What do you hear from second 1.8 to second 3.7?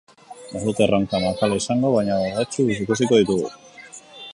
baina gogotsu ikusiko ditugu.